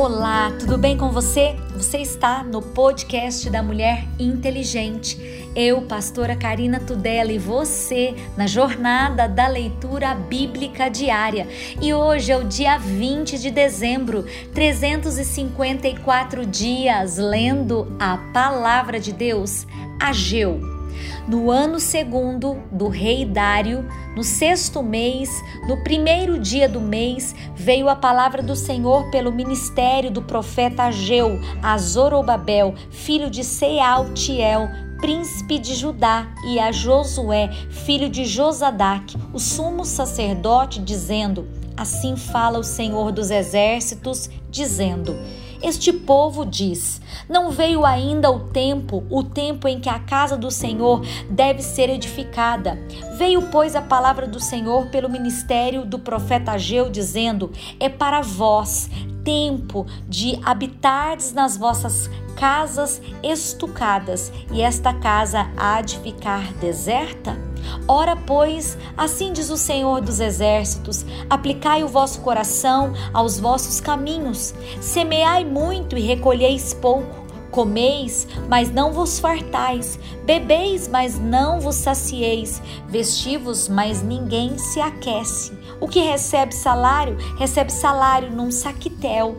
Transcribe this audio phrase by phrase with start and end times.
[0.00, 1.56] Olá, tudo bem com você?
[1.76, 5.50] Você está no podcast da Mulher Inteligente.
[5.56, 11.48] Eu, pastora Karina Tudela, e você na jornada da leitura bíblica diária.
[11.82, 14.24] E hoje é o dia 20 de dezembro,
[14.54, 19.66] 354 dias lendo a palavra de Deus.
[20.00, 20.77] Ageu
[21.26, 23.86] no ano segundo do rei Dário,
[24.16, 25.30] no sexto mês,
[25.66, 31.38] no primeiro dia do mês, veio a palavra do Senhor pelo ministério do profeta Ageu
[31.62, 34.68] a Zorobabel, filho de Sealtiel,
[35.00, 41.46] príncipe de Judá, e a Josué, filho de Josadac, o sumo sacerdote, dizendo:
[41.76, 45.14] Assim fala o Senhor dos exércitos, dizendo:
[45.62, 50.50] este povo diz: Não veio ainda o tempo, o tempo em que a casa do
[50.50, 52.78] Senhor deve ser edificada.
[53.16, 58.88] Veio, pois, a palavra do Senhor pelo ministério do profeta Ageu, dizendo: É para vós
[59.24, 67.47] tempo de habitardes nas vossas casas estucadas, e esta casa há de ficar deserta?
[67.86, 74.54] Ora, pois, assim diz o Senhor dos Exércitos: aplicai o vosso coração aos vossos caminhos,
[74.80, 77.28] semeai muito e recolheis pouco.
[77.50, 85.56] Comeis, mas não vos fartais, bebeis, mas não vos sacieis, vestivos, mas ninguém se aquece.
[85.80, 89.34] O que recebe salário, recebe salário num saquitel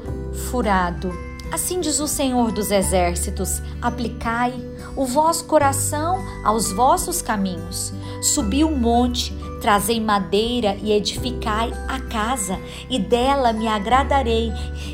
[0.49, 1.13] furado.
[1.51, 4.53] Assim diz o Senhor dos Exércitos: aplicai
[4.95, 7.93] o vosso coração aos vossos caminhos.
[8.21, 14.51] Subi o monte, trazei madeira e edificai a casa, e dela me agradarei,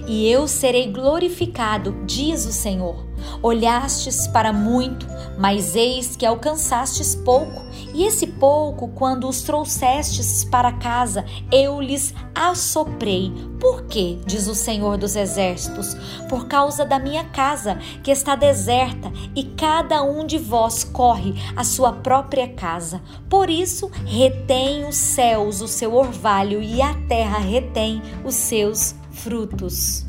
[0.08, 3.05] e eu serei glorificado, diz o Senhor.
[3.42, 10.72] Olhastes para muito, mas eis que alcançastes pouco, e esse pouco, quando os trouxestes para
[10.72, 13.32] casa, eu lhes assoprei.
[13.60, 14.18] Por quê?
[14.26, 15.96] Diz o Senhor dos Exércitos.
[16.30, 21.64] Por causa da minha casa, que está deserta, e cada um de vós corre à
[21.64, 23.02] sua própria casa.
[23.30, 30.06] Por isso, retém os céus o seu orvalho, e a terra retém os seus frutos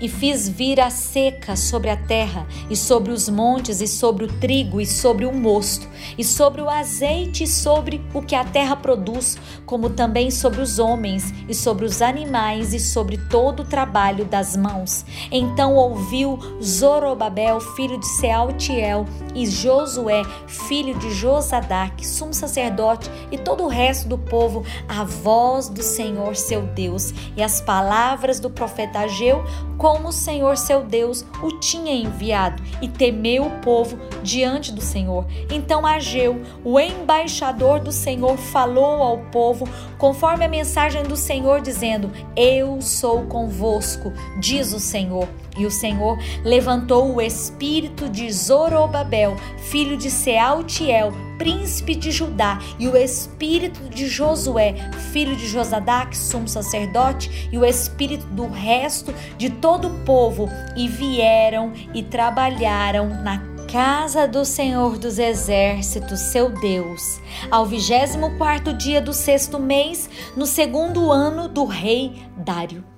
[0.00, 4.28] e fiz vir a seca sobre a terra, e sobre os montes, e sobre o
[4.38, 8.76] trigo, e sobre o mosto, e sobre o azeite, e sobre o que a terra
[8.76, 14.24] produz, como também sobre os homens, e sobre os animais, e sobre todo o trabalho
[14.24, 15.04] das mãos.
[15.30, 23.64] Então ouviu Zorobabel, filho de Sealtiel, e Josué, filho de Josadac, sumo sacerdote, e todo
[23.64, 29.00] o resto do povo, a voz do Senhor seu Deus, e as palavras do profeta
[29.00, 29.44] Ageu,
[29.88, 35.24] como o Senhor seu Deus o tinha enviado, e temeu o povo diante do Senhor.
[35.50, 39.66] Então Ageu, o embaixador do Senhor, falou ao povo
[39.96, 45.26] conforme a mensagem do Senhor, dizendo: Eu sou convosco, diz o Senhor.
[45.56, 52.88] E o Senhor levantou o espírito de Zorobabel, filho de Sealtiel, príncipe de Judá, e
[52.88, 54.74] o espírito de Josué,
[55.12, 60.88] filho de Josadac, sumo sacerdote, e o espírito do resto de todo o povo, e
[60.88, 63.38] vieram e trabalharam na
[63.70, 70.46] casa do Senhor dos Exércitos, seu Deus, ao vigésimo quarto dia do sexto mês, no
[70.46, 72.97] segundo ano do rei Dário.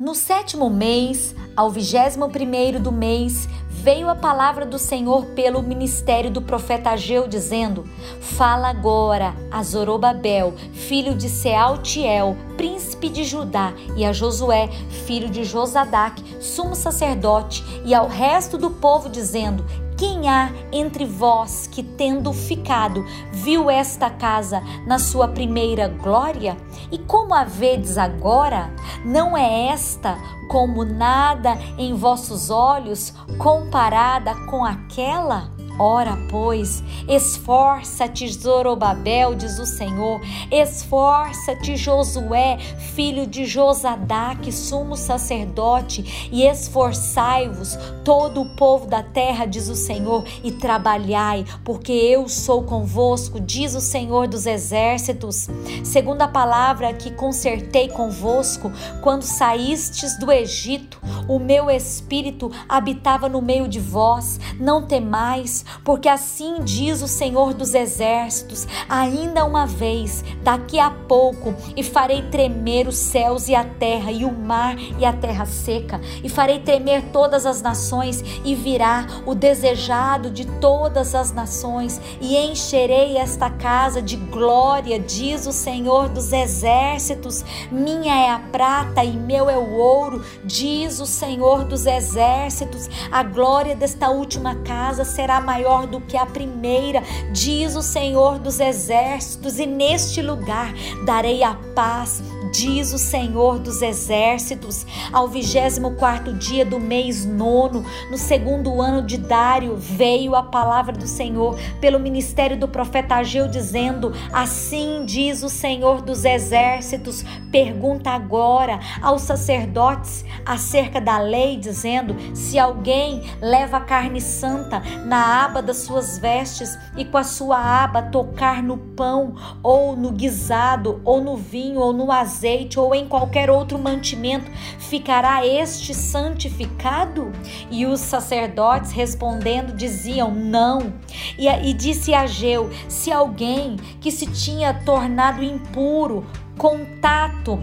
[0.00, 6.30] No sétimo mês, ao vigésimo primeiro do mês, veio a palavra do Senhor pelo ministério
[6.30, 7.84] do profeta Ageu, dizendo:
[8.18, 14.70] Fala agora a Zorobabel, filho de Sealtiel, príncipe de Judá, e a Josué,
[15.04, 19.66] filho de Josadac, sumo sacerdote, e ao resto do povo, dizendo:
[20.00, 26.56] quem há entre vós que, tendo ficado, viu esta casa na sua primeira glória?
[26.90, 28.72] E como a vedes agora?
[29.04, 30.16] Não é esta
[30.48, 35.50] como nada em vossos olhos comparada com aquela?
[35.82, 40.20] Ora, pois, esforça-te, Zorobabel, diz o Senhor,
[40.52, 42.58] esforça-te, Josué,
[42.94, 50.22] filho de Josadac, sumo sacerdote, e esforçai-vos, todo o povo da terra, diz o Senhor,
[50.44, 55.48] e trabalhai, porque eu sou convosco, diz o Senhor dos exércitos.
[55.82, 58.70] Segundo a palavra que consertei convosco,
[59.00, 61.00] quando saístes do Egito,
[61.30, 67.54] o meu espírito habitava no meio de vós, não temais, porque assim diz o Senhor
[67.54, 73.62] dos Exércitos: ainda uma vez, daqui a pouco, e farei tremer os céus e a
[73.62, 78.56] terra, e o mar e a terra seca, e farei tremer todas as nações, e
[78.56, 85.52] virá o desejado de todas as nações, e encherei esta casa de glória, diz o
[85.52, 87.44] Senhor dos Exércitos.
[87.70, 92.88] Minha é a prata e meu é o ouro, diz o Senhor dos Exércitos.
[93.12, 98.58] A glória desta última casa será maior do que a primeira, diz o Senhor dos
[98.58, 100.72] Exércitos, e neste lugar
[101.04, 102.22] darei a paz
[102.52, 109.02] diz o Senhor dos Exércitos, ao vigésimo quarto dia do mês nono, no segundo ano
[109.02, 115.42] de Dário, veio a palavra do Senhor pelo ministério do profeta Ageu, dizendo: Assim diz
[115.42, 117.24] o Senhor dos Exércitos.
[117.50, 125.62] Pergunta agora aos sacerdotes acerca da lei, dizendo: Se alguém leva carne santa na aba
[125.62, 131.20] das suas vestes e com a sua aba tocar no pão, ou no guisado, ou
[131.20, 137.30] no vinho, ou no azeite, azeite ou em qualquer outro mantimento, ficará este santificado?
[137.70, 140.94] E os sacerdotes respondendo diziam: Não.
[141.38, 146.26] E, e disse Ageu: Se alguém que se tinha tornado impuro,
[146.56, 147.60] contato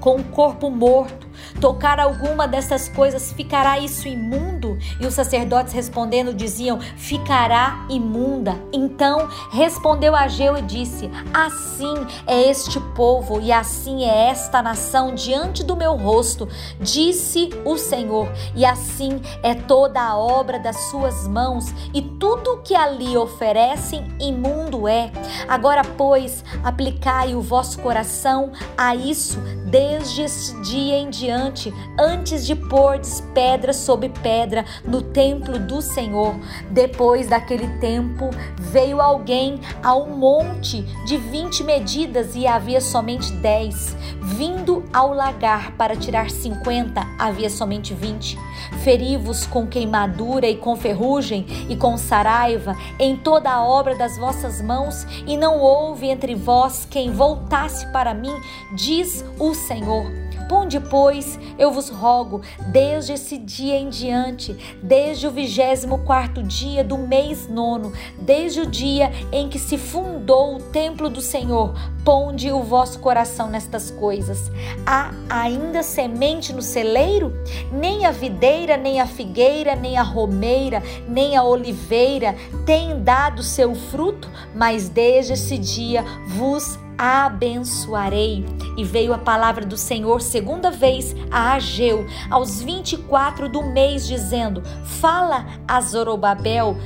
[0.00, 1.23] com o corpo morto,
[1.60, 4.78] tocar alguma dessas coisas, ficará isso imundo?
[5.00, 8.56] E os sacerdotes respondendo diziam: Ficará imunda.
[8.72, 11.94] Então respondeu Ageu e disse: Assim
[12.26, 16.48] é este povo e assim é esta nação diante do meu rosto,
[16.80, 22.74] disse o Senhor, e assim é toda a obra das suas mãos, e tudo que
[22.74, 25.10] ali oferecem, imundo é.
[25.48, 32.54] Agora, pois, aplicai o vosso coração a isso desde esse dia em diante, antes de
[32.54, 36.34] pordes pedra sobre pedra no templo do Senhor.
[36.70, 43.96] Depois daquele tempo, veio alguém ao monte de vinte medidas e havia somente dez.
[44.20, 48.38] Vindo ao lagar para tirar cinquenta, havia somente vinte.
[48.82, 54.62] Feri-vos com queimadura e com ferrugem e com saraiva em toda a obra das vossas
[54.62, 58.34] mãos, e não houve entre vós quem voltasse para mim,
[58.74, 60.23] diz o Senhor.
[60.48, 66.84] Ponde, pois, eu vos rogo, desde esse dia em diante, desde o vigésimo quarto dia
[66.84, 71.74] do mês nono, desde o dia em que se fundou o templo do Senhor,
[72.04, 74.50] ponde o vosso coração nestas coisas.
[74.86, 77.32] Há ainda semente no celeiro?
[77.72, 82.34] Nem a videira, nem a figueira, nem a romeira, nem a oliveira
[82.66, 88.44] têm dado seu fruto, mas desde esse dia vos abençoarei.
[88.76, 94.62] E veio a palavra do Senhor segunda vez a Ageu, aos 24 do mês, dizendo:
[95.00, 96.76] Fala a Zorobabel,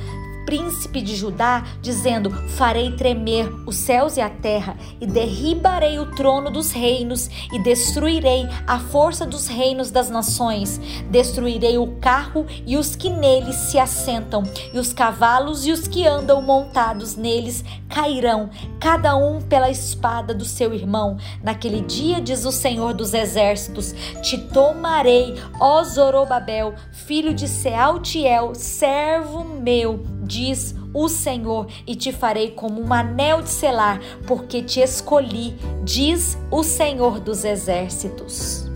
[0.49, 6.49] príncipe de Judá, dizendo: Farei tremer os céus e a terra, e derribarei o trono
[6.49, 10.81] dos reinos, e destruirei a força dos reinos das nações.
[11.11, 14.41] Destruirei o carro e os que neles se assentam,
[14.73, 18.49] e os cavalos e os que andam montados neles cairão,
[18.79, 21.17] cada um pela espada do seu irmão.
[21.43, 23.93] Naquele dia, diz o Senhor dos Exércitos:
[24.23, 32.51] Te tomarei, ó Zorobabel, filho de Sealtiel, servo meu diz o Senhor, e te farei
[32.51, 38.69] como um anel de selar, porque te escolhi, diz o Senhor dos exércitos.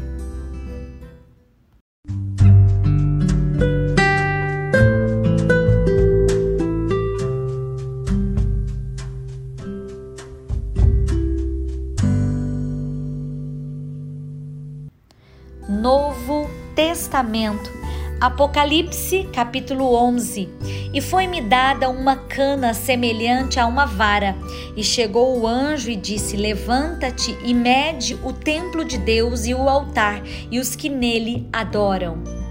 [15.68, 17.82] Novo Testamento
[18.23, 20.47] Apocalipse capítulo 11
[20.94, 24.33] E foi-me dada uma cana semelhante a uma vara,
[24.77, 29.68] e chegou o anjo e disse: Levanta-te e mede o templo de Deus e o
[29.68, 32.43] altar e os que nele adoram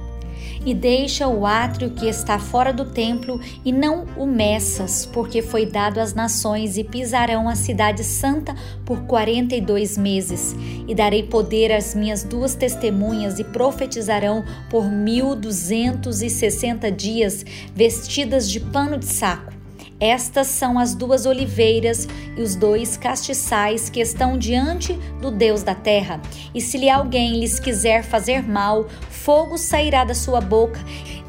[0.64, 5.66] e deixa o átrio que está fora do templo e não o meças, porque foi
[5.66, 8.54] dado às nações e pisarão a cidade santa
[8.85, 10.54] por quarenta e dois meses.
[10.87, 17.45] E darei poder às minhas duas testemunhas e profetizarão por mil duzentos e sessenta dias,
[17.75, 19.52] vestidas de pano de saco.
[20.00, 25.76] Estas são as duas oliveiras e os dois castiçais que estão diante do Deus da
[25.76, 26.21] terra.
[26.52, 28.88] E se lhe alguém lhes quiser fazer mal,
[29.25, 30.81] fogo sairá da sua boca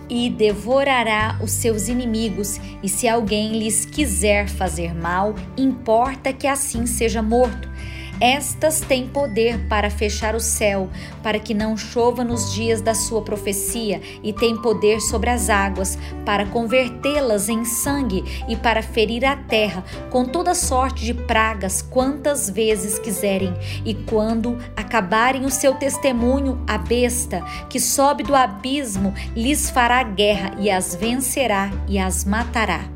[0.09, 2.59] e devorará os seus inimigos.
[2.81, 7.72] E se alguém lhes quiser fazer mal, importa que assim seja morto.
[8.19, 10.89] Estas têm poder para fechar o céu,
[11.21, 15.97] para que não chova nos dias da sua profecia, e têm poder sobre as águas,
[16.25, 22.49] para convertê-las em sangue e para ferir a terra com toda sorte de pragas quantas
[22.49, 23.53] vezes quiserem.
[23.83, 30.55] E quando acabarem o seu testemunho, a besta que sobe do abismo lhes fará guerra
[30.59, 32.92] e as vencerá e as matará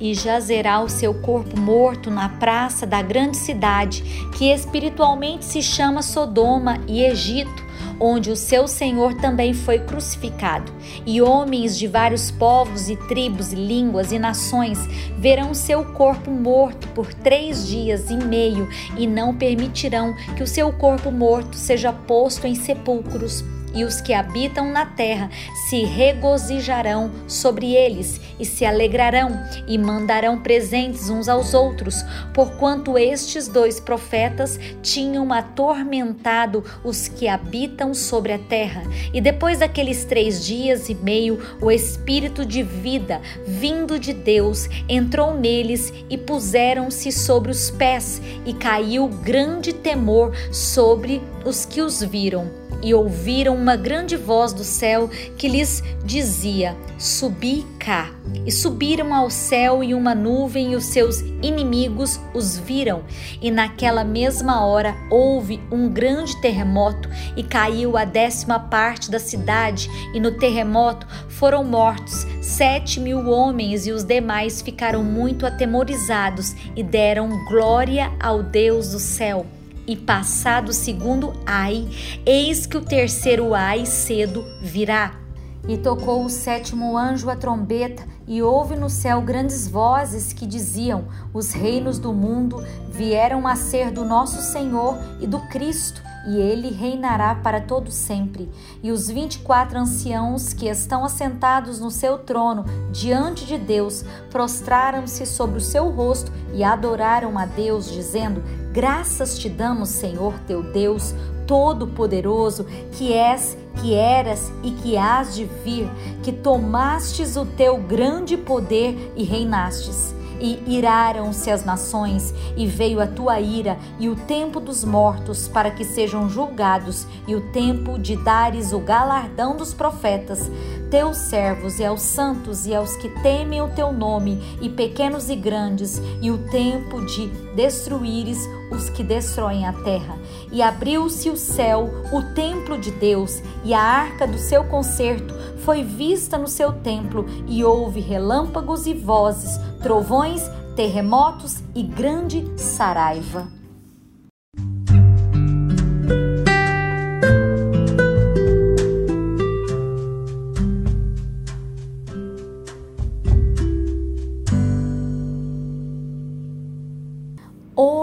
[0.00, 4.02] e jazerá o seu corpo morto na praça da grande cidade,
[4.36, 7.68] que espiritualmente se chama Sodoma e Egito,
[8.00, 10.72] onde o seu Senhor também foi crucificado.
[11.04, 14.78] E homens de vários povos e tribos, línguas e nações
[15.18, 18.66] verão seu corpo morto por três dias e meio
[18.96, 24.12] e não permitirão que o seu corpo morto seja posto em sepulcros e os que
[24.12, 25.30] habitam na terra
[25.68, 33.48] se regozijarão sobre eles e se alegrarão e mandarão presentes uns aos outros, porquanto estes
[33.48, 38.82] dois profetas tinham atormentado os que habitam sobre a terra.
[39.12, 45.34] E depois daqueles três dias e meio, o Espírito de vida, vindo de Deus, entrou
[45.34, 52.69] neles e puseram-se sobre os pés, e caiu grande temor sobre os que os viram
[52.82, 58.10] e ouviram uma grande voz do céu que lhes dizia: Subi cá.
[58.46, 63.02] E subiram ao céu e uma nuvem, e os seus inimigos os viram.
[63.40, 69.90] E naquela mesma hora houve um grande terremoto, e caiu a décima parte da cidade,
[70.14, 76.82] e no terremoto foram mortos sete mil homens, e os demais ficaram muito atemorizados e
[76.82, 79.46] deram glória ao Deus do céu.
[79.90, 81.88] E passado o segundo ai,
[82.24, 85.18] eis que o terceiro ai cedo virá.
[85.66, 91.06] E tocou o sétimo anjo a trombeta, e houve no céu grandes vozes que diziam:
[91.34, 96.70] Os reinos do mundo vieram a ser do nosso Senhor e do Cristo, e ele
[96.70, 98.48] reinará para todo sempre.
[98.84, 104.04] E os vinte e quatro anciãos que estão assentados no seu trono diante de Deus
[104.30, 110.62] prostraram-se sobre o seu rosto e adoraram a Deus, dizendo: Graças te damos, Senhor teu
[110.62, 111.16] Deus,
[111.48, 115.88] Todo-Poderoso, que és, que eras e que hás de vir,
[116.22, 123.06] que tomastes o teu grande poder e reinastes e iraram-se as nações, e veio a
[123.06, 128.16] tua ira e o tempo dos mortos para que sejam julgados, e o tempo de
[128.16, 130.50] dares o galardão dos profetas,
[130.90, 135.36] teus servos e aos santos e aos que temem o teu nome, e pequenos e
[135.36, 138.38] grandes, e o tempo de destruíres
[138.70, 140.16] os que destroem a terra.
[140.50, 145.82] E abriu-se o céu, o templo de Deus, e a arca do seu concerto foi
[145.82, 150.42] vista no seu templo, e houve relâmpagos e vozes, trovões,
[150.74, 153.60] terremotos e grande saraiva.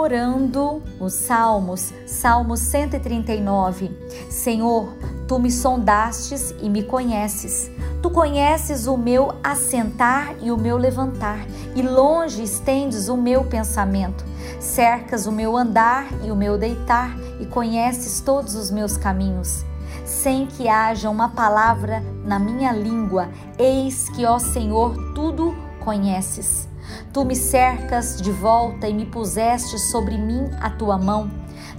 [0.07, 3.91] orando os Salmos, Salmo 139.
[4.29, 4.95] Senhor,
[5.27, 7.69] tu me sondastes e me conheces.
[8.01, 14.23] Tu conheces o meu assentar e o meu levantar, e longe estendes o meu pensamento.
[14.59, 19.65] Cercas o meu andar e o meu deitar, e conheces todos os meus caminhos.
[20.05, 25.53] Sem que haja uma palavra na minha língua, eis que, ó Senhor, tudo
[25.83, 26.67] conheces.
[27.11, 31.29] Tu me cercas de volta e me puseste sobre mim a tua mão.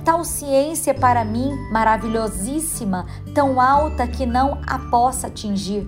[0.08, 5.86] Tal ciência para mim maravilhosíssima, tão alta que não a possa atingir.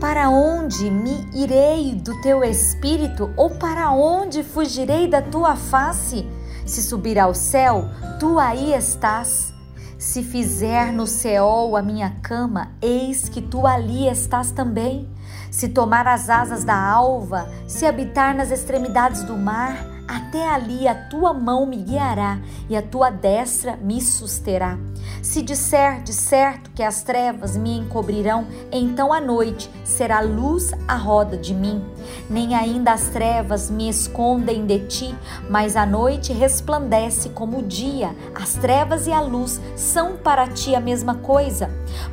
[0.00, 6.24] Para onde me irei do teu espírito ou para onde fugirei da tua face?
[6.64, 7.86] Se subir ao céu,
[8.20, 9.52] tu aí estás.
[9.98, 15.10] Se fizer no céu a minha cama, eis que tu ali estás também.
[15.50, 20.94] Se tomar as asas da alva, se habitar nas extremidades do mar, até ali a
[20.94, 24.78] tua mão me guiará e a tua destra me susterá.
[25.22, 30.96] Se disser de certo que as trevas me encobrirão, então a noite será luz à
[30.96, 31.84] roda de mim.
[32.28, 35.14] Nem ainda as trevas me escondem de ti,
[35.48, 38.14] mas a noite resplandece como o dia.
[38.34, 41.70] As trevas e a luz são para ti a mesma coisa.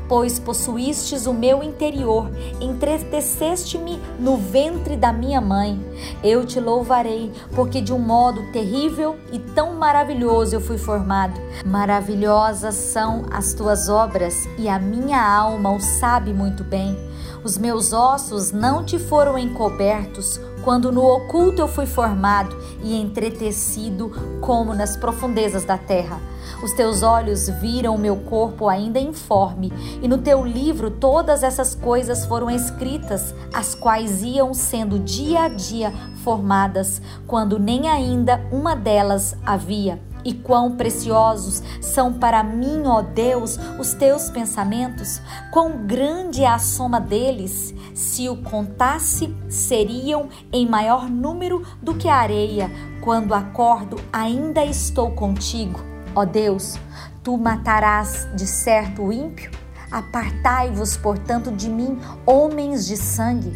[0.08, 2.30] Pois possuístes o meu interior,
[2.62, 5.80] entreteceste-me no ventre da minha mãe.
[6.24, 11.40] Eu te louvarei, porque de um modo terrível e tão maravilhoso eu fui formado.
[11.66, 16.98] Maravilhosas são as tuas obras e a minha alma o sabe muito bem.
[17.44, 24.10] Os meus ossos não te foram encobertos quando no oculto eu fui formado e entretecido
[24.40, 26.22] como nas profundezas da terra.
[26.64, 31.76] Os teus olhos viram o meu corpo ainda informe, e no teu livro todas essas
[31.76, 35.92] coisas foram escritas, as quais iam sendo dia a dia
[36.24, 40.00] formadas, quando nem ainda uma delas havia.
[40.26, 46.60] E quão preciosos são para mim, ó Deus, os teus pensamentos, quão grande é a
[46.60, 47.74] soma deles.
[47.94, 52.72] Se o contasse, seriam em maior número do que a areia.
[53.02, 55.80] Quando acordo, ainda estou contigo.
[56.16, 56.78] Ó Deus,
[57.22, 59.52] tu matarás de certo o ímpio?
[59.92, 63.54] Apartai-vos, portanto, de mim, homens de sangue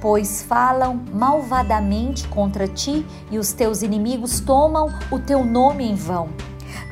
[0.00, 6.28] pois falam malvadamente contra ti e os teus inimigos tomam o teu nome em vão.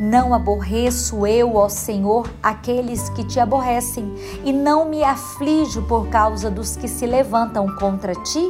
[0.00, 6.48] Não aborreço eu, ó Senhor, aqueles que te aborrecem, e não me aflijo por causa
[6.50, 8.48] dos que se levantam contra ti?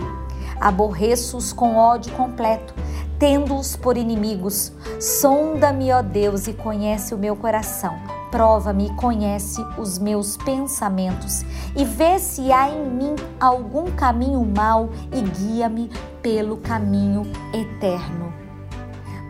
[0.60, 2.74] Aborreço-os com ódio completo,
[3.18, 4.72] tendo-os por inimigos.
[5.00, 11.44] Sonda-me, ó Deus, e conhece o meu coração Prova-me e conhece os meus pensamentos
[11.74, 17.22] e vê se há em mim algum caminho mau e guia-me pelo caminho
[17.54, 18.32] eterno.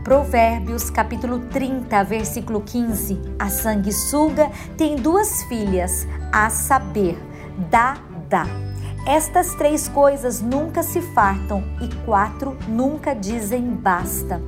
[0.03, 3.21] Provérbios capítulo 30, versículo 15.
[3.39, 7.17] A sanguessuga tem duas filhas, a saber,
[7.71, 8.47] dá, dá.
[9.07, 14.41] Estas três coisas nunca se fartam e quatro nunca dizem basta.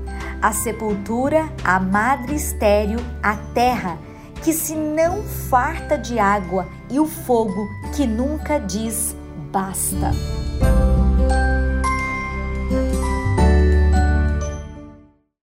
[0.43, 3.99] A sepultura, a madre estéreo, a terra
[4.43, 9.15] que se não farta de água e o fogo que nunca diz
[9.53, 10.11] basta.